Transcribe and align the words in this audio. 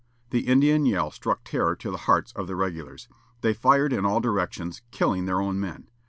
The 0.31 0.47
Indian 0.47 0.87
yell 0.87 1.11
struck 1.11 1.43
terror 1.43 1.75
to 1.75 1.91
the 1.91 1.95
hearts 2.09 2.31
of 2.31 2.47
the 2.47 2.55
regulars. 2.55 3.07
They 3.41 3.53
fired 3.53 3.93
in 3.93 4.03
all 4.03 4.19
directions, 4.19 4.81
killing 4.89 5.25
their 5.27 5.39
own 5.39 5.59
men. 5.59 5.89